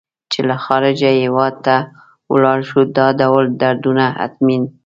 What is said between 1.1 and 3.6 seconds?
هېواد ته ولاړ شو دا ډول